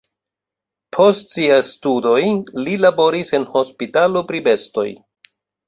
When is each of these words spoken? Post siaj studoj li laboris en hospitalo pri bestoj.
Post 0.97 1.35
siaj 1.35 1.59
studoj 1.67 2.23
li 2.63 2.75
laboris 2.87 3.31
en 3.41 3.47
hospitalo 3.55 4.27
pri 4.33 4.45
bestoj. 4.51 4.91